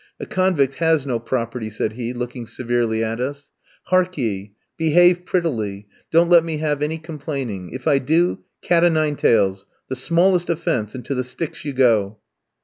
[0.19, 3.51] A convict has no property," said he, looking severely at us.
[3.83, 4.55] "Hark ye!
[4.75, 7.69] Behave prettily; don't let me have any complaining.
[7.71, 9.67] If I do cat o' nine tails!
[9.89, 12.17] The smallest offence, and to the sticks you go!"